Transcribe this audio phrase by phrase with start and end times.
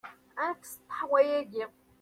[0.45, 1.65] Ad nekkes ṭeḥwa-agi?